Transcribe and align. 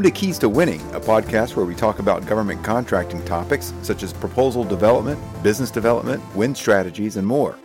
Welcome 0.00 0.14
to 0.14 0.18
Keys 0.18 0.38
to 0.38 0.48
Winning, 0.48 0.80
a 0.94 0.98
podcast 0.98 1.56
where 1.56 1.66
we 1.66 1.74
talk 1.74 1.98
about 1.98 2.24
government 2.24 2.64
contracting 2.64 3.22
topics 3.26 3.74
such 3.82 4.02
as 4.02 4.14
proposal 4.14 4.64
development, 4.64 5.20
business 5.42 5.70
development, 5.70 6.22
win 6.34 6.54
strategies, 6.54 7.18
and 7.18 7.26
more. 7.26 7.58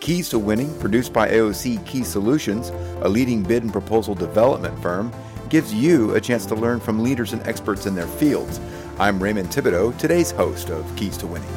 Keys 0.00 0.28
to 0.30 0.38
Winning, 0.40 0.76
produced 0.80 1.12
by 1.12 1.28
AOC 1.28 1.86
Key 1.86 2.02
Solutions, 2.02 2.70
a 3.02 3.08
leading 3.08 3.40
bid 3.40 3.62
and 3.62 3.70
proposal 3.70 4.16
development 4.16 4.76
firm, 4.82 5.12
gives 5.48 5.72
you 5.72 6.12
a 6.16 6.20
chance 6.20 6.44
to 6.46 6.56
learn 6.56 6.80
from 6.80 7.04
leaders 7.04 7.32
and 7.32 7.40
experts 7.46 7.86
in 7.86 7.94
their 7.94 8.08
fields. 8.08 8.60
I'm 8.98 9.22
Raymond 9.22 9.50
Thibodeau, 9.50 9.96
today's 9.96 10.32
host 10.32 10.70
of 10.70 10.96
Keys 10.96 11.16
to 11.18 11.28
Winning. 11.28 11.48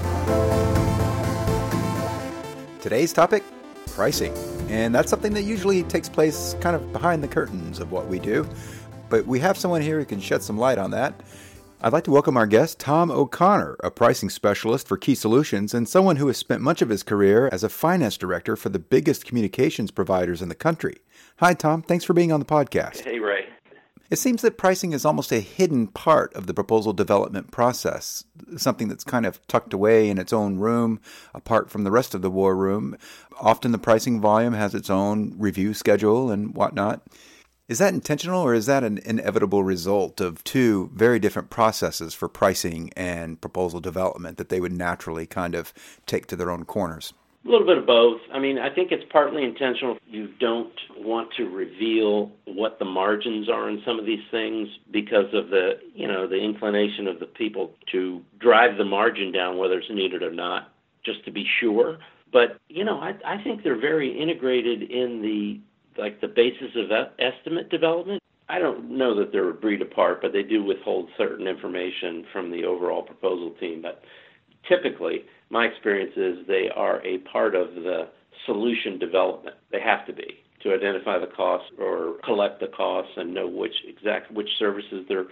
Today's 2.82 3.14
topic 3.14 3.44
pricing. 3.88 4.32
And 4.70 4.94
that's 4.94 5.10
something 5.10 5.34
that 5.34 5.42
usually 5.42 5.82
takes 5.82 6.08
place 6.08 6.56
kind 6.62 6.76
of 6.76 6.94
behind 6.94 7.24
the 7.24 7.28
curtains 7.28 7.80
of 7.80 7.92
what 7.92 8.08
we 8.08 8.20
do 8.20 8.48
but 9.10 9.26
we 9.26 9.40
have 9.40 9.58
someone 9.58 9.82
here 9.82 10.00
who 10.00 10.06
can 10.06 10.20
shed 10.20 10.44
some 10.44 10.58
light 10.58 10.78
on 10.78 10.92
that. 10.92 11.22
I'd 11.82 11.94
like 11.94 12.04
to 12.04 12.12
welcome 12.12 12.36
our 12.36 12.46
guest, 12.46 12.78
Tom 12.78 13.10
O'Connor, 13.10 13.78
a 13.84 13.90
pricing 13.90 14.30
specialist 14.30 14.88
for 14.88 14.98
Key 14.98 15.16
Solutions 15.16 15.74
and 15.74 15.88
someone 15.88 16.18
who 16.18 16.28
has 16.28 16.38
spent 16.38 16.62
much 16.62 16.82
of 16.82 16.90
his 16.90 17.04
career 17.04 17.50
as 17.52 17.64
a 17.64 17.70
finance 17.70 18.18
director 18.18 18.56
for 18.56 18.68
the 18.68 18.80
biggest 18.80 19.26
communications 19.26 19.90
providers 19.90 20.42
in 20.42 20.50
the 20.50 20.56
country. 20.56 20.98
Hi, 21.38 21.54
Tom. 21.54 21.82
Thanks 21.82 22.04
for 22.04 22.14
being 22.14 22.34
on 22.34 22.42
the 22.42 22.46
podcast. 22.46 23.06
Hey, 23.06 23.20
Ray. 23.20 23.48
It 24.10 24.18
seems 24.18 24.42
that 24.42 24.58
pricing 24.58 24.92
is 24.92 25.06
almost 25.06 25.32
a 25.32 25.40
hidden 25.40 25.88
part 25.88 26.34
of 26.34 26.48
the 26.48 26.54
proposal 26.54 26.94
development 26.94 27.52
process, 27.52 28.26
something 28.58 28.88
that's 28.88 29.04
kind 29.04 29.26
of 29.26 29.46
tucked 29.48 29.72
away 29.72 30.10
in 30.10 30.18
its 30.18 30.34
own 30.34 30.58
room, 30.58 31.00
apart 31.34 31.70
from 31.70 31.84
the 31.84 31.92
rest 31.92 32.16
of 32.16 32.22
the 32.22 32.32
war 32.32 32.56
room. 32.56 32.98
Often 33.40 33.72
the 33.72 33.78
pricing 33.78 34.20
volume 34.20 34.54
has 34.54 34.74
its 34.74 34.90
own 34.90 35.36
review 35.38 35.74
schedule 35.74 36.32
and 36.32 36.56
whatnot. 36.56 37.04
Is 37.70 37.78
that 37.78 37.94
intentional 37.94 38.42
or 38.42 38.56
is 38.56 38.66
that 38.66 38.84
an 38.84 38.98
inevitable 39.06 39.64
result 39.64 40.20
of 40.20 40.44
two 40.44 40.90
very 40.96 41.20
different 41.20 41.52
processes 41.52 42.16
for 42.16 42.28
pricing 42.28 42.90
and 42.98 43.40
proposal 43.40 43.80
development 43.80 44.40
that 44.40 44.50
they 44.50 44.60
would 44.60 44.72
naturally 44.72 45.28
kind 45.28 45.54
of 45.54 45.72
take 46.08 46.26
to 46.28 46.36
their 46.36 46.50
own 46.50 46.66
corners? 46.66 47.14
A 47.46 47.48
little 47.48 47.68
bit 47.68 47.78
of 47.78 47.86
both. 47.86 48.22
I 48.34 48.40
mean, 48.40 48.58
I 48.58 48.74
think 48.74 48.92
it's 48.92 49.04
partly 49.12 49.44
intentional. 49.44 50.00
You 50.08 50.30
don't 50.40 50.74
want 50.98 51.30
to 51.38 51.44
reveal 51.44 52.32
what 52.46 52.80
the 52.80 52.86
margins 52.86 53.48
are 53.48 53.70
in 53.70 53.84
some 53.86 54.00
of 54.00 54.06
these 54.08 54.26
things 54.32 54.68
because 54.90 55.32
of 55.34 55.50
the, 55.52 55.74
you 55.94 56.08
know, 56.08 56.28
the 56.28 56.44
inclination 56.44 57.08
of 57.08 57.20
the 57.20 57.28
people 57.28 57.76
to 57.92 58.24
drive 58.40 58.78
the 58.80 58.84
margin 58.84 59.32
down 59.32 59.60
whether 59.60 59.78
it's 59.78 59.92
needed 59.92 60.24
or 60.24 60.34
not, 60.34 60.74
just 61.06 61.24
to 61.26 61.32
be 61.32 61.46
sure. 61.60 62.00
But, 62.34 62.60
you 62.68 62.84
know, 62.84 63.00
I, 63.00 63.14
I 63.26 63.44
think 63.44 63.64
they're 63.64 63.80
very 63.80 64.20
integrated 64.20 64.82
in 64.82 65.22
the 65.22 65.60
like 66.00 66.22
the 66.22 66.28
basis 66.28 66.72
of 66.76 66.90
estimate 67.20 67.70
development. 67.70 68.22
I 68.48 68.58
don't 68.58 68.98
know 68.98 69.16
that 69.20 69.32
they're 69.32 69.50
a 69.50 69.54
breed 69.54 69.82
apart, 69.82 70.22
but 70.22 70.34
they 70.34 70.42
do 70.42 70.64
withhold 70.64 71.10
certain 71.18 71.48
information 71.48 72.26
from 72.34 72.50
the 72.50 72.64
overall 72.66 73.04
proposal 73.04 73.54
team. 73.60 73.82
But 73.82 74.02
typically, 74.68 75.26
my 75.50 75.66
experience 75.66 76.14
is 76.16 76.48
they 76.48 76.70
are 76.76 77.06
a 77.06 77.20
part 77.32 77.54
of 77.56 77.76
the 77.76 78.10
solution 78.46 78.98
development. 78.98 79.56
They 79.72 79.82
have 79.82 80.06
to 80.08 80.14
be 80.14 80.40
to 80.64 80.74
identify 80.74 81.20
the 81.20 81.28
costs 81.28 81.70
or 81.80 82.16
collect 82.24 82.60
the 82.60 82.68
costs 82.68 83.12
and 83.16 83.34
know 83.34 83.48
which 83.48 83.74
exact 83.88 84.32
which 84.32 84.50
services 84.58 85.06
they're 85.08 85.28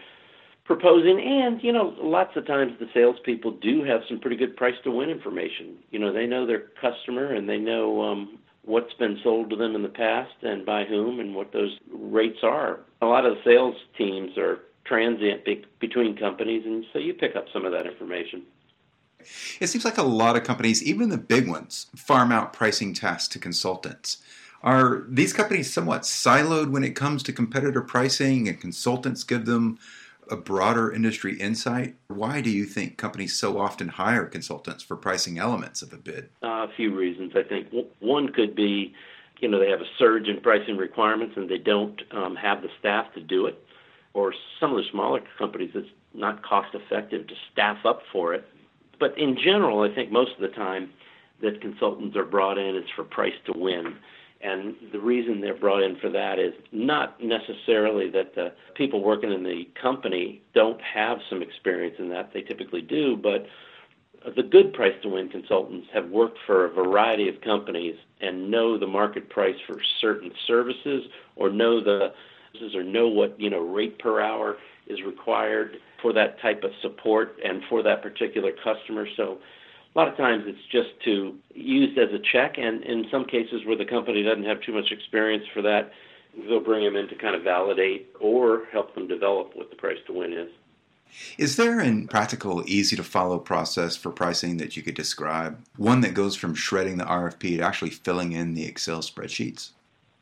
proposing. 0.65 1.19
And 1.19 1.61
you 1.63 1.73
know, 1.73 1.95
lots 1.99 2.31
of 2.35 2.45
times 2.45 2.73
the 2.79 2.87
salespeople 2.93 3.57
do 3.61 3.83
have 3.83 4.01
some 4.07 4.19
pretty 4.19 4.37
good 4.37 4.55
price 4.55 4.75
to 4.83 4.91
win 4.91 5.09
information. 5.09 5.77
You 5.91 5.99
know, 5.99 6.13
they 6.13 6.27
know 6.27 6.45
their 6.45 6.65
customer 6.79 7.33
and 7.33 7.49
they 7.49 7.57
know 7.57 8.01
um, 8.01 8.39
what's 8.67 8.93
been 8.95 9.17
sold 9.23 9.49
to 9.49 9.55
them 9.55 9.75
in 9.75 9.81
the 9.81 9.89
past 9.89 10.35
and 10.43 10.65
by 10.65 10.83
whom 10.83 11.19
and 11.19 11.33
what 11.33 11.53
those 11.53 11.77
rates 11.89 12.39
are. 12.43 12.81
A 13.01 13.05
lot 13.05 13.25
of 13.25 13.37
sales 13.43 13.75
teams 13.97 14.37
are 14.37 14.59
transient 14.85 15.45
be- 15.45 15.65
between 15.79 16.17
companies, 16.17 16.63
and 16.65 16.85
so 16.91 16.99
you 16.99 17.13
pick 17.13 17.35
up 17.35 17.45
some 17.51 17.65
of 17.65 17.71
that 17.71 17.87
information. 17.87 18.43
It 19.59 19.67
seems 19.67 19.85
like 19.85 19.97
a 19.97 20.03
lot 20.03 20.35
of 20.35 20.43
companies, 20.43 20.83
even 20.83 21.09
the 21.09 21.17
big 21.17 21.49
ones, 21.49 21.87
farm 21.95 22.31
out 22.31 22.53
pricing 22.53 22.93
tasks 22.93 23.29
to 23.29 23.39
consultants. 23.39 24.17
Are 24.63 25.05
these 25.07 25.33
companies 25.33 25.71
somewhat 25.71 26.01
siloed 26.01 26.71
when 26.71 26.83
it 26.83 26.95
comes 26.95 27.23
to 27.23 27.33
competitor 27.33 27.81
pricing, 27.81 28.49
and 28.49 28.59
consultants 28.59 29.23
give 29.23 29.45
them 29.45 29.79
a 30.29 30.35
broader 30.35 30.91
industry 30.91 31.39
insight? 31.39 31.95
Why 32.07 32.41
do 32.41 32.49
you 32.49 32.65
think 32.65 32.97
companies 32.97 33.35
so 33.35 33.59
often 33.59 33.87
hire 33.89 34.25
consultants 34.25 34.83
for 34.83 34.95
pricing 34.95 35.37
elements 35.37 35.81
of 35.81 35.93
a 35.93 35.97
bid? 35.97 36.29
Uh, 36.43 36.47
a 36.47 36.71
few 36.75 36.95
reasons. 36.95 37.33
I 37.35 37.43
think 37.43 37.67
one 37.99 38.31
could 38.33 38.55
be, 38.55 38.93
you 39.39 39.47
know, 39.47 39.59
they 39.59 39.69
have 39.69 39.81
a 39.81 39.89
surge 39.97 40.27
in 40.27 40.41
pricing 40.41 40.77
requirements 40.77 41.35
and 41.37 41.49
they 41.49 41.57
don't 41.57 42.01
um, 42.11 42.35
have 42.35 42.61
the 42.61 42.69
staff 42.79 43.13
to 43.13 43.21
do 43.21 43.45
it. 43.45 43.63
Or 44.13 44.33
some 44.59 44.71
of 44.71 44.77
the 44.77 44.89
smaller 44.91 45.21
companies, 45.37 45.71
it's 45.75 45.89
not 46.13 46.43
cost 46.43 46.73
effective 46.73 47.27
to 47.27 47.33
staff 47.51 47.85
up 47.85 48.01
for 48.11 48.33
it. 48.33 48.47
But 48.99 49.17
in 49.17 49.35
general, 49.35 49.81
I 49.81 49.93
think 49.93 50.11
most 50.11 50.31
of 50.35 50.41
the 50.41 50.55
time 50.55 50.89
that 51.41 51.61
consultants 51.61 52.15
are 52.17 52.25
brought 52.25 52.57
in 52.57 52.75
is 52.75 52.85
for 52.95 53.03
price 53.03 53.35
to 53.45 53.53
win. 53.55 53.95
And 54.41 54.75
the 54.91 54.99
reason 54.99 55.41
they're 55.41 55.57
brought 55.57 55.81
in 55.81 55.97
for 55.99 56.09
that 56.09 56.37
is 56.37 56.53
not 56.71 57.21
necessarily 57.23 58.09
that 58.11 58.35
the 58.35 58.53
people 58.75 59.03
working 59.03 59.31
in 59.31 59.43
the 59.43 59.67
company 59.81 60.41
don't 60.53 60.79
have 60.81 61.17
some 61.29 61.41
experience 61.41 61.95
in 61.97 62.09
that. 62.09 62.31
They 62.33 62.41
typically 62.41 62.81
do, 62.81 63.17
but 63.17 63.47
the 64.35 64.43
good 64.43 64.73
price 64.73 64.93
to 65.03 65.09
win 65.09 65.29
consultants 65.29 65.87
have 65.93 66.09
worked 66.09 66.37
for 66.45 66.65
a 66.65 66.69
variety 66.69 67.29
of 67.29 67.39
companies 67.41 67.95
and 68.21 68.49
know 68.51 68.77
the 68.77 68.87
market 68.87 69.29
price 69.29 69.55
for 69.65 69.79
certain 70.01 70.31
services 70.47 71.03
or 71.35 71.49
know 71.49 71.83
the 71.83 72.13
or 72.73 72.83
know 72.83 73.07
what 73.07 73.39
you 73.39 73.49
know 73.49 73.59
rate 73.59 73.99
per 73.99 74.19
hour 74.19 74.57
is 74.87 74.99
required 75.05 75.77
for 76.01 76.13
that 76.13 76.41
type 76.41 76.63
of 76.63 76.71
support 76.81 77.37
and 77.43 77.61
for 77.69 77.83
that 77.83 78.01
particular 78.01 78.51
customer. 78.63 79.07
So 79.15 79.37
a 79.97 79.99
lot 79.99 80.09
of 80.09 80.15
times 80.15 80.43
it's 80.45 80.59
just 80.71 80.89
to 81.05 81.35
used 81.55 81.97
as 81.97 82.09
a 82.13 82.19
check, 82.31 82.59
and 82.59 82.83
in 82.83 83.07
some 83.09 83.25
cases 83.25 83.65
where 83.65 83.75
the 83.75 83.85
company 83.85 84.21
doesn't 84.21 84.45
have 84.45 84.61
too 84.61 84.71
much 84.71 84.91
experience 84.91 85.43
for 85.51 85.63
that, 85.63 85.91
they'll 86.47 86.59
bring 86.59 86.83
them 86.85 86.95
in 86.95 87.07
to 87.07 87.15
kind 87.15 87.33
of 87.33 87.41
validate 87.41 88.07
or 88.19 88.65
help 88.71 88.93
them 88.93 89.07
develop 89.07 89.55
what 89.55 89.71
the 89.71 89.75
price 89.75 89.97
to 90.05 90.13
win 90.13 90.33
is. 90.33 90.49
Is 91.39 91.55
there 91.55 91.79
a 91.79 92.05
practical, 92.05 92.63
easy 92.67 92.95
to 92.95 93.03
follow 93.03 93.39
process 93.39 93.95
for 93.95 94.11
pricing 94.11 94.57
that 94.57 94.77
you 94.77 94.83
could 94.83 94.93
describe? 94.93 95.59
One 95.77 96.01
that 96.01 96.13
goes 96.13 96.35
from 96.35 96.53
shredding 96.53 96.97
the 96.97 97.05
RFP 97.05 97.57
to 97.57 97.61
actually 97.61 97.89
filling 97.89 98.33
in 98.33 98.53
the 98.53 98.65
Excel 98.65 98.99
spreadsheets? 98.99 99.71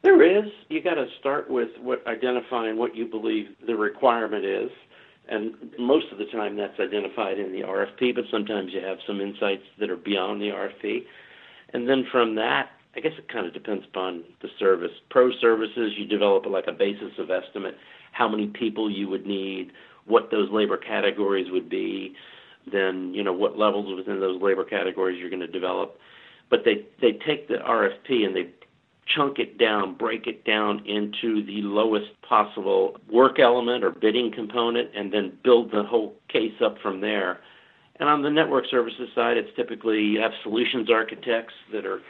There 0.03 0.21
is. 0.23 0.49
You 0.69 0.81
got 0.81 0.93
to 0.93 1.07
start 1.19 1.49
with 1.49 1.69
what 1.81 2.05
identifying 2.07 2.77
what 2.77 2.95
you 2.95 3.07
believe 3.07 3.49
the 3.67 3.75
requirement 3.75 4.45
is, 4.45 4.69
and 5.29 5.53
most 5.79 6.07
of 6.11 6.17
the 6.17 6.25
time 6.25 6.55
that's 6.55 6.79
identified 6.79 7.39
in 7.39 7.51
the 7.51 7.61
RFP, 7.61 8.15
but 8.15 8.25
sometimes 8.31 8.71
you 8.73 8.81
have 8.81 8.97
some 9.07 9.21
insights 9.21 9.63
that 9.79 9.89
are 9.89 9.97
beyond 9.97 10.41
the 10.41 10.49
RFP. 10.49 11.03
And 11.73 11.89
then 11.89 12.05
from 12.11 12.35
that, 12.35 12.69
I 12.95 12.99
guess 12.99 13.11
it 13.17 13.27
kind 13.27 13.45
of 13.45 13.53
depends 13.53 13.85
upon 13.85 14.23
the 14.41 14.47
service. 14.57 14.91
Pro 15.09 15.31
services, 15.41 15.93
you 15.97 16.05
develop 16.05 16.45
like 16.45 16.65
a 16.67 16.71
basis 16.71 17.11
of 17.17 17.29
estimate, 17.29 17.75
how 18.11 18.29
many 18.29 18.47
people 18.47 18.89
you 18.89 19.09
would 19.09 19.25
need, 19.25 19.71
what 20.05 20.31
those 20.31 20.49
labor 20.51 20.77
categories 20.77 21.47
would 21.51 21.69
be, 21.69 22.15
then 22.71 23.13
you 23.13 23.23
know 23.23 23.33
what 23.33 23.57
levels 23.57 23.95
within 23.95 24.19
those 24.19 24.41
labor 24.41 24.63
categories 24.63 25.19
you're 25.19 25.29
going 25.29 25.39
to 25.39 25.47
develop. 25.47 25.97
But 26.49 26.63
they 26.63 26.85
they 27.01 27.17
take 27.25 27.47
the 27.47 27.55
RFP 27.55 28.25
and 28.25 28.35
they 28.35 28.49
chunk 29.07 29.39
it 29.39 29.57
down, 29.57 29.95
break 29.95 30.27
it 30.27 30.43
down 30.45 30.83
into 30.85 31.45
the 31.45 31.61
lowest 31.61 32.09
possible 32.27 32.97
work 33.11 33.39
element 33.39 33.83
or 33.83 33.91
bidding 33.91 34.31
component, 34.31 34.89
and 34.95 35.13
then 35.13 35.37
build 35.43 35.71
the 35.71 35.83
whole 35.83 36.15
case 36.27 36.53
up 36.63 36.77
from 36.81 37.01
there. 37.01 37.39
And 37.99 38.09
on 38.09 38.23
the 38.23 38.29
network 38.29 38.65
services 38.69 39.09
side, 39.13 39.37
it's 39.37 39.55
typically 39.55 40.01
you 40.01 40.19
have 40.19 40.31
solutions 40.43 40.89
architects 40.89 41.53
that 41.71 41.85
are, 41.85 42.01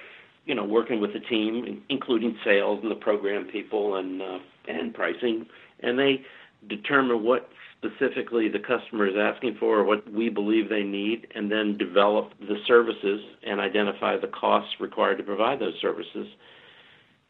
you 0.46 0.56
know, 0.56 0.64
working 0.64 1.00
with 1.00 1.14
the 1.14 1.20
team, 1.20 1.84
including 1.90 2.38
sales 2.44 2.80
and 2.82 2.90
the 2.90 2.96
program 2.96 3.46
people 3.46 3.98
and 3.98 4.22
uh, 4.22 4.40
and 4.68 4.94
pricing, 4.94 5.46
and 5.82 6.00
they 6.00 6.22
determine 6.68 7.24
what 7.24 7.50
specifically 7.78 8.48
the 8.50 8.58
customer 8.58 9.06
is 9.06 9.16
asking 9.16 9.58
for 9.60 9.80
or 9.80 9.84
what 9.84 10.12
we 10.12 10.28
believe 10.30 10.70
they 10.70 10.82
need, 10.82 11.28
and 11.36 11.52
then 11.52 11.78
develop 11.78 12.32
the 12.40 12.56
services 12.66 13.22
and 13.46 13.60
identify 13.60 14.18
the 14.18 14.28
costs 14.28 14.74
required 14.80 15.18
to 15.18 15.24
provide 15.24 15.60
those 15.60 15.76
services 15.82 16.28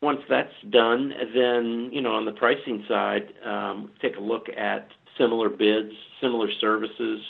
once 0.02 0.20
that's 0.30 0.54
done, 0.70 1.14
then 1.34 1.90
you 1.92 2.02
know 2.02 2.12
on 2.12 2.26
the 2.26 2.32
pricing 2.34 2.84
side, 2.88 3.28
um, 3.46 3.92
take 4.02 4.18
a 4.18 4.22
look 4.22 4.48
at 4.58 4.88
similar 5.18 5.50
bids, 5.50 5.92
similar 6.22 6.50
services, 6.60 7.22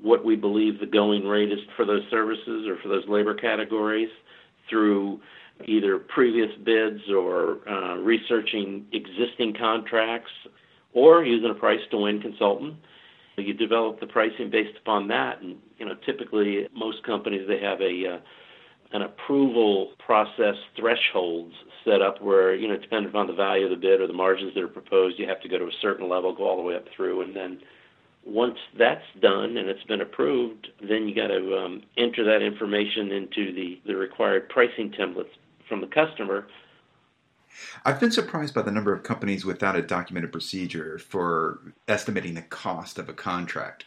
what 0.00 0.24
we 0.24 0.36
believe 0.36 0.80
the 0.80 0.86
going 0.86 1.26
rate 1.26 1.50
is 1.52 1.58
for 1.76 1.84
those 1.84 2.02
services 2.10 2.66
or 2.66 2.76
for 2.82 2.88
those 2.88 3.04
labor 3.08 3.34
categories 3.34 4.10
through 4.68 5.20
either 5.66 5.98
previous 5.98 6.50
bids 6.64 7.00
or 7.10 7.66
uh, 7.68 7.96
researching 7.96 8.84
existing 8.92 9.54
contracts 9.58 10.30
or 10.92 11.24
using 11.24 11.50
a 11.50 11.54
price 11.54 11.80
to 11.90 11.98
win 11.98 12.20
consultant. 12.20 12.74
You 13.38 13.52
develop 13.52 14.00
the 14.00 14.06
pricing 14.06 14.50
based 14.50 14.78
upon 14.80 15.08
that, 15.08 15.42
and 15.42 15.56
you 15.78 15.84
know 15.84 15.94
typically 16.06 16.68
most 16.74 17.02
companies 17.04 17.46
they 17.46 17.60
have 17.60 17.80
a 17.80 18.14
uh, 18.14 18.18
an 18.92 19.02
approval 19.02 19.92
process 19.98 20.54
thresholds 20.76 21.54
set 21.84 22.02
up 22.02 22.20
where, 22.20 22.54
you 22.54 22.68
know, 22.68 22.76
depending 22.76 23.08
upon 23.08 23.26
the 23.26 23.32
value 23.32 23.64
of 23.64 23.70
the 23.70 23.76
bid 23.76 24.00
or 24.00 24.06
the 24.06 24.12
margins 24.12 24.54
that 24.54 24.62
are 24.62 24.68
proposed, 24.68 25.18
you 25.18 25.28
have 25.28 25.40
to 25.40 25.48
go 25.48 25.58
to 25.58 25.66
a 25.66 25.72
certain 25.80 26.08
level, 26.08 26.34
go 26.34 26.48
all 26.48 26.56
the 26.56 26.62
way 26.62 26.76
up 26.76 26.86
through, 26.94 27.22
and 27.22 27.34
then 27.34 27.58
once 28.24 28.58
that's 28.76 29.04
done 29.20 29.56
and 29.56 29.68
it's 29.68 29.84
been 29.84 30.00
approved, 30.00 30.68
then 30.80 31.08
you 31.08 31.14
got 31.14 31.28
to 31.28 31.56
um, 31.56 31.82
enter 31.96 32.24
that 32.24 32.44
information 32.44 33.12
into 33.12 33.52
the, 33.52 33.80
the 33.86 33.94
required 33.94 34.48
pricing 34.48 34.90
templates 34.90 35.30
from 35.68 35.80
the 35.80 35.86
customer. 35.86 36.46
I've 37.84 38.00
been 38.00 38.10
surprised 38.10 38.52
by 38.52 38.62
the 38.62 38.72
number 38.72 38.92
of 38.92 39.02
companies 39.02 39.44
without 39.44 39.76
a 39.76 39.82
documented 39.82 40.32
procedure 40.32 40.98
for 40.98 41.72
estimating 41.88 42.34
the 42.34 42.42
cost 42.42 42.98
of 42.98 43.08
a 43.08 43.14
contract. 43.14 43.84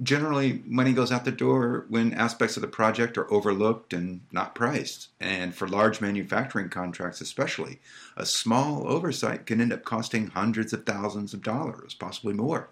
Generally, 0.00 0.62
money 0.64 0.92
goes 0.92 1.12
out 1.12 1.24
the 1.24 1.32
door 1.32 1.84
when 1.88 2.14
aspects 2.14 2.56
of 2.56 2.62
the 2.62 2.68
project 2.68 3.18
are 3.18 3.30
overlooked 3.32 3.92
and 3.92 4.22
not 4.32 4.54
priced. 4.54 5.08
And 5.20 5.54
for 5.54 5.68
large 5.68 6.00
manufacturing 6.00 6.70
contracts, 6.70 7.20
especially, 7.20 7.80
a 8.16 8.24
small 8.24 8.88
oversight 8.88 9.44
can 9.44 9.60
end 9.60 9.72
up 9.72 9.84
costing 9.84 10.28
hundreds 10.28 10.72
of 10.72 10.86
thousands 10.86 11.34
of 11.34 11.42
dollars, 11.42 11.94
possibly 11.94 12.32
more. 12.32 12.70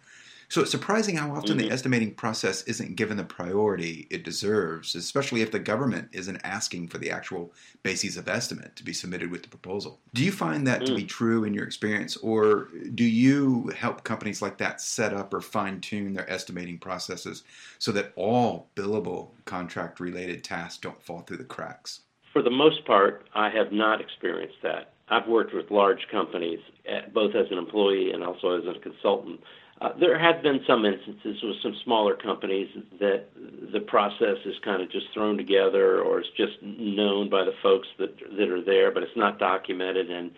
So 0.51 0.63
it's 0.63 0.73
surprising 0.73 1.15
how 1.15 1.31
often 1.31 1.59
mm-hmm. 1.59 1.69
the 1.69 1.73
estimating 1.73 2.13
process 2.13 2.65
isn't 2.65 2.97
given 2.97 3.17
the 3.17 3.23
priority 3.23 4.09
it 4.11 4.25
deserves, 4.25 4.97
especially 4.97 5.43
if 5.43 5.53
the 5.53 5.61
government 5.61 6.09
isn't 6.11 6.41
asking 6.43 6.89
for 6.89 6.99
the 6.99 7.09
actual 7.09 7.53
bases 7.85 8.17
of 8.17 8.29
estimate 8.29 8.75
to 8.75 8.83
be 8.83 8.93
submitted 8.93 9.31
with 9.31 9.45
the 9.45 9.49
proposal. 9.49 10.01
Do 10.13 10.25
you 10.25 10.33
find 10.33 10.67
that 10.67 10.81
mm. 10.81 10.87
to 10.87 10.95
be 10.97 11.05
mm. 11.05 11.09
true 11.09 11.45
in 11.45 11.55
your 11.55 11.63
experience, 11.63 12.17
or 12.17 12.69
do 12.97 13.05
you 13.05 13.69
help 13.77 14.03
companies 14.03 14.43
like 14.43 14.59
that 14.59 14.81
set 14.81 15.15
up 15.15 15.33
or 15.33 15.41
fine 15.41 15.81
tune 15.81 16.15
their 16.15 16.29
estimating 16.29 16.79
processes 16.79 17.45
so 17.79 17.93
that 17.93 18.13
all 18.17 18.67
billable 18.75 19.29
contract 19.45 20.01
related 20.01 20.43
tasks 20.43 20.81
don't 20.81 21.01
fall 21.01 21.21
through 21.21 21.37
the 21.37 21.45
cracks? 21.45 22.01
For 22.33 22.43
the 22.43 22.51
most 22.51 22.85
part, 22.85 23.29
I 23.37 23.51
have 23.51 23.71
not 23.71 24.01
experienced 24.01 24.59
that. 24.65 24.95
I've 25.11 25.29
worked 25.29 25.55
with 25.55 25.71
large 25.71 26.07
companies, 26.11 26.59
eh, 26.87 27.03
both 27.15 27.37
as 27.37 27.47
an 27.53 27.59
employee 27.59 28.11
and 28.13 28.25
also 28.25 28.59
as 28.59 28.65
a 28.67 28.79
consultant, 28.81 29.41
uh, 29.81 29.91
there 29.99 30.19
have 30.19 30.43
been 30.43 30.61
some 30.67 30.85
instances 30.85 31.43
with 31.43 31.57
some 31.63 31.75
smaller 31.85 32.15
companies 32.15 32.69
that 32.99 33.27
the 33.73 33.81
process 33.81 34.37
is 34.45 34.55
kind 34.63 34.83
of 34.83 34.91
just 34.91 35.07
thrown 35.15 35.39
together 35.39 36.03
or 36.03 36.21
it's 36.21 36.29
just 36.37 36.53
known 36.63 37.31
by 37.31 37.45
the 37.45 37.55
folks 37.63 37.89
that 37.99 38.15
that 38.37 38.49
are 38.51 38.63
there, 38.63 38.91
but 38.91 39.03
it's 39.03 39.17
not 39.17 39.39
documented 39.39 40.11
and 40.11 40.31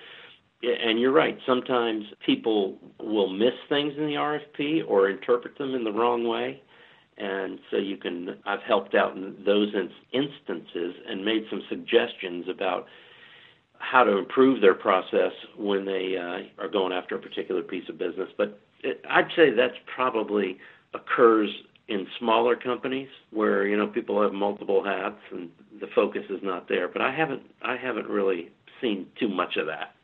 and 0.62 1.00
you're 1.00 1.12
right. 1.12 1.36
Sometimes 1.44 2.04
people 2.24 2.78
will 3.00 3.28
miss 3.28 3.54
things 3.68 3.94
in 3.98 4.06
the 4.06 4.14
RFP 4.14 4.82
or 4.86 5.10
interpret 5.10 5.58
them 5.58 5.74
in 5.74 5.82
the 5.82 5.90
wrong 5.90 6.26
way, 6.28 6.62
and 7.18 7.58
so 7.70 7.78
you 7.78 7.96
can. 7.96 8.36
I've 8.46 8.62
helped 8.62 8.94
out 8.94 9.16
in 9.16 9.42
those 9.44 9.72
instances 10.12 10.94
and 11.08 11.24
made 11.24 11.46
some 11.50 11.62
suggestions 11.68 12.46
about 12.48 12.86
how 13.82 14.04
to 14.04 14.16
improve 14.16 14.60
their 14.60 14.74
process 14.74 15.32
when 15.58 15.84
they 15.84 16.16
uh, 16.16 16.62
are 16.62 16.68
going 16.68 16.92
after 16.92 17.16
a 17.16 17.18
particular 17.18 17.62
piece 17.62 17.88
of 17.88 17.98
business. 17.98 18.28
But 18.36 18.60
it, 18.82 19.04
I'd 19.10 19.28
say 19.34 19.50
that's 19.50 19.76
probably 19.92 20.58
occurs 20.94 21.50
in 21.88 22.06
smaller 22.18 22.54
companies 22.54 23.08
where 23.30 23.66
you 23.66 23.76
know 23.76 23.88
people 23.88 24.22
have 24.22 24.32
multiple 24.32 24.84
hats 24.84 25.18
and 25.32 25.50
the 25.80 25.88
focus 25.88 26.22
is 26.30 26.40
not 26.42 26.68
there. 26.68 26.86
But 26.88 27.02
I 27.02 27.12
haven't 27.12 27.42
I 27.60 27.76
haven't 27.76 28.06
really 28.06 28.50
seen 28.80 29.08
too 29.18 29.28
much 29.28 29.56
of 29.56 29.66
that. 29.66 29.94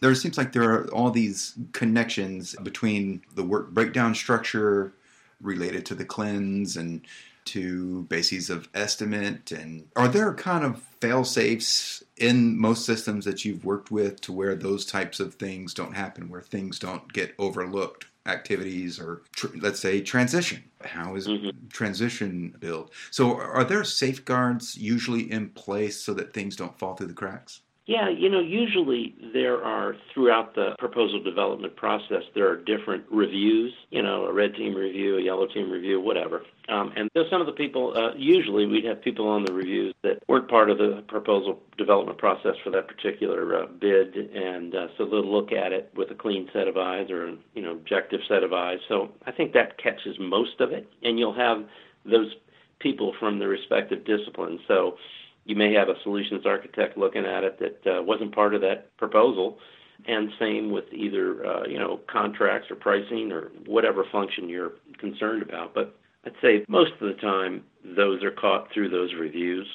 There 0.00 0.14
seems 0.14 0.38
like 0.38 0.52
there 0.52 0.70
are 0.70 0.88
all 0.92 1.10
these 1.10 1.54
connections 1.72 2.54
between 2.62 3.22
the 3.34 3.42
work 3.42 3.70
breakdown 3.70 4.14
structure 4.14 4.92
related 5.40 5.86
to 5.86 5.94
the 5.94 6.04
CLINs 6.04 6.76
and 6.76 7.06
to 7.46 8.02
bases 8.04 8.50
of 8.50 8.68
estimate 8.74 9.52
and 9.52 9.86
are 9.94 10.08
there 10.08 10.34
kind 10.34 10.64
of 10.64 10.82
fail 11.00 11.24
safes 11.24 12.02
in 12.16 12.58
most 12.58 12.84
systems 12.84 13.24
that 13.24 13.44
you've 13.44 13.64
worked 13.64 13.90
with 13.90 14.20
to 14.20 14.32
where 14.32 14.56
those 14.56 14.84
types 14.84 15.20
of 15.20 15.34
things 15.34 15.72
don't 15.72 15.94
happen 15.94 16.28
where 16.28 16.42
things 16.42 16.78
don't 16.78 17.12
get 17.12 17.34
overlooked 17.38 18.06
activities 18.26 18.98
or 18.98 19.22
tr- 19.34 19.56
let's 19.60 19.80
say 19.80 20.00
transition? 20.00 20.64
How 20.84 21.14
is 21.14 21.28
mm-hmm. 21.28 21.68
transition 21.68 22.54
built? 22.58 22.92
So 23.10 23.36
are 23.36 23.64
there 23.64 23.84
safeguards 23.84 24.76
usually 24.76 25.30
in 25.30 25.50
place 25.50 26.00
so 26.00 26.12
that 26.14 26.34
things 26.34 26.56
don't 26.56 26.78
fall 26.78 26.96
through 26.96 27.06
the 27.06 27.14
cracks 27.14 27.60
yeah, 27.86 28.08
you 28.08 28.28
know, 28.28 28.40
usually 28.40 29.14
there 29.32 29.62
are 29.62 29.94
throughout 30.12 30.56
the 30.56 30.74
proposal 30.76 31.22
development 31.22 31.76
process, 31.76 32.24
there 32.34 32.48
are 32.50 32.56
different 32.56 33.04
reviews, 33.12 33.72
you 33.90 34.02
know, 34.02 34.24
a 34.24 34.32
red 34.32 34.56
team 34.56 34.74
review, 34.74 35.18
a 35.18 35.22
yellow 35.22 35.46
team 35.46 35.70
review, 35.70 36.00
whatever. 36.00 36.42
Um, 36.68 36.92
and 36.96 37.08
so 37.16 37.22
some 37.30 37.40
of 37.40 37.46
the 37.46 37.52
people, 37.52 37.96
uh, 37.96 38.12
usually 38.16 38.66
we'd 38.66 38.84
have 38.86 39.00
people 39.02 39.28
on 39.28 39.44
the 39.44 39.52
reviews 39.52 39.94
that 40.02 40.18
weren't 40.26 40.48
part 40.48 40.68
of 40.68 40.78
the 40.78 41.04
proposal 41.06 41.60
development 41.78 42.18
process 42.18 42.56
for 42.64 42.70
that 42.70 42.88
particular 42.88 43.62
uh, 43.62 43.66
bid, 43.66 44.16
and 44.16 44.74
uh, 44.74 44.88
so 44.98 45.06
they'll 45.06 45.24
look 45.24 45.52
at 45.52 45.72
it 45.72 45.92
with 45.94 46.10
a 46.10 46.14
clean 46.16 46.48
set 46.52 46.66
of 46.66 46.76
eyes 46.76 47.08
or, 47.08 47.36
you 47.54 47.62
know, 47.62 47.70
objective 47.70 48.20
set 48.26 48.42
of 48.42 48.52
eyes. 48.52 48.78
So 48.88 49.12
I 49.26 49.30
think 49.30 49.52
that 49.52 49.78
catches 49.78 50.18
most 50.18 50.60
of 50.60 50.72
it, 50.72 50.90
and 51.04 51.20
you'll 51.20 51.34
have 51.34 51.64
those 52.04 52.34
people 52.80 53.14
from 53.20 53.38
the 53.38 53.46
respective 53.46 54.04
disciplines. 54.04 54.60
So 54.66 54.96
you 55.46 55.54
may 55.56 55.72
have 55.72 55.88
a 55.88 55.94
solutions 56.02 56.44
architect 56.44 56.98
looking 56.98 57.24
at 57.24 57.44
it 57.44 57.58
that 57.60 57.98
uh, 57.98 58.02
wasn't 58.02 58.34
part 58.34 58.54
of 58.54 58.60
that 58.62 58.94
proposal, 58.96 59.58
and 60.06 60.30
same 60.38 60.70
with 60.70 60.84
either 60.92 61.46
uh, 61.46 61.66
you 61.66 61.78
know 61.78 62.00
contracts 62.10 62.70
or 62.70 62.76
pricing 62.76 63.32
or 63.32 63.52
whatever 63.64 64.04
function 64.10 64.48
you're 64.48 64.72
concerned 64.98 65.42
about. 65.42 65.72
But 65.72 65.96
I'd 66.24 66.34
say 66.42 66.64
most 66.68 66.92
of 67.00 67.08
the 67.08 67.20
time 67.20 67.62
those 67.84 68.22
are 68.24 68.32
caught 68.32 68.68
through 68.74 68.90
those 68.90 69.14
reviews. 69.18 69.66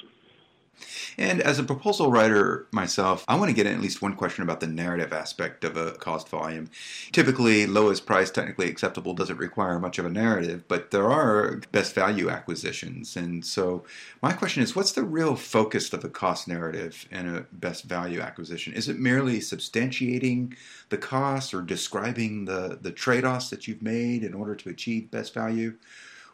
And 1.18 1.40
as 1.40 1.58
a 1.58 1.64
proposal 1.64 2.10
writer 2.10 2.66
myself, 2.72 3.24
I 3.28 3.36
want 3.36 3.50
to 3.50 3.54
get 3.54 3.66
at 3.66 3.80
least 3.80 4.02
one 4.02 4.14
question 4.14 4.42
about 4.42 4.60
the 4.60 4.66
narrative 4.66 5.12
aspect 5.12 5.64
of 5.64 5.76
a 5.76 5.92
cost 5.92 6.28
volume. 6.28 6.70
Typically, 7.12 7.66
lowest 7.66 8.06
price, 8.06 8.30
technically 8.30 8.68
acceptable 8.68 9.14
doesn't 9.14 9.36
require 9.36 9.78
much 9.78 9.98
of 9.98 10.06
a 10.06 10.10
narrative, 10.10 10.64
but 10.68 10.90
there 10.90 11.10
are 11.10 11.60
best 11.70 11.94
value 11.94 12.30
acquisitions. 12.30 13.16
And 13.16 13.44
so, 13.44 13.84
my 14.22 14.32
question 14.32 14.62
is 14.62 14.74
what's 14.74 14.92
the 14.92 15.04
real 15.04 15.36
focus 15.36 15.92
of 15.92 16.04
a 16.04 16.08
cost 16.08 16.48
narrative 16.48 17.06
in 17.10 17.28
a 17.28 17.46
best 17.52 17.84
value 17.84 18.20
acquisition? 18.20 18.72
Is 18.72 18.88
it 18.88 18.98
merely 18.98 19.38
substantiating 19.38 20.54
the 20.88 20.98
costs 20.98 21.52
or 21.52 21.62
describing 21.62 22.46
the, 22.46 22.78
the 22.80 22.92
trade 22.92 23.24
offs 23.24 23.50
that 23.50 23.68
you've 23.68 23.82
made 23.82 24.24
in 24.24 24.34
order 24.34 24.54
to 24.56 24.70
achieve 24.70 25.10
best 25.10 25.34
value? 25.34 25.74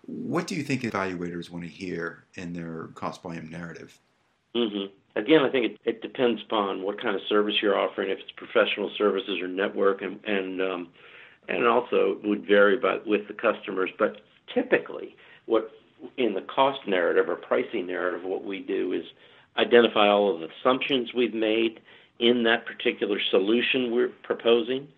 What 0.06 0.46
do 0.46 0.54
you 0.54 0.62
think 0.62 0.82
evaluators 0.82 1.50
want 1.50 1.64
to 1.64 1.70
hear 1.70 2.24
in 2.34 2.54
their 2.54 2.88
cost 2.94 3.22
volume 3.22 3.50
narrative? 3.50 4.00
Mm-hmm. 4.56 4.86
Again, 5.18 5.42
I 5.42 5.50
think 5.50 5.66
it, 5.66 5.78
it 5.84 6.02
depends 6.02 6.40
upon 6.42 6.82
what 6.82 7.00
kind 7.00 7.16
of 7.16 7.22
service 7.28 7.56
you're 7.60 7.78
offering. 7.78 8.10
If 8.10 8.18
it's 8.18 8.30
professional 8.36 8.90
services 8.96 9.40
or 9.40 9.48
network, 9.48 10.02
and 10.02 10.20
and 10.24 10.62
um, 10.62 10.88
and 11.48 11.66
also 11.66 12.18
would 12.24 12.46
vary 12.46 12.76
by 12.76 12.98
with 13.04 13.26
the 13.28 13.34
customers. 13.34 13.90
But 13.98 14.20
typically, 14.54 15.16
what 15.46 15.70
in 16.16 16.34
the 16.34 16.42
cost 16.42 16.80
narrative 16.86 17.28
or 17.28 17.36
pricing 17.36 17.86
narrative, 17.86 18.24
what 18.24 18.44
we 18.44 18.60
do 18.60 18.92
is 18.92 19.04
identify 19.56 20.08
all 20.08 20.32
of 20.32 20.40
the 20.40 20.48
assumptions 20.60 21.12
we've 21.14 21.34
made 21.34 21.80
in 22.18 22.44
that 22.44 22.66
particular 22.66 23.18
solution 23.30 23.90
we're 23.90 24.12
proposing. 24.22 24.88